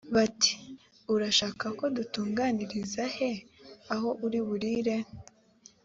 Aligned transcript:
bati 0.15 0.53
“urashaka 1.13 1.65
ko 1.77 1.85
dutunganiriza 1.95 3.03
he 3.15 3.31
aho 3.93 4.09
uri 4.25 4.39
burire?” 4.47 4.97